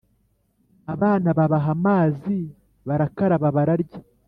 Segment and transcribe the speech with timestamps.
[0.93, 2.35] abana Babaha amazi,
[2.87, 3.99] barakaraba bararya